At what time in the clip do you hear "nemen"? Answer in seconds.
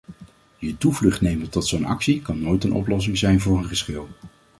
1.21-1.49